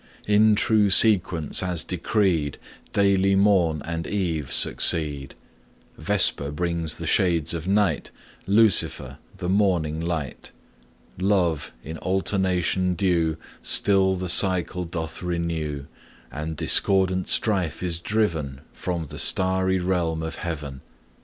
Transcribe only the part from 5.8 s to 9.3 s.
Vesper brings the shades of night, Lucifer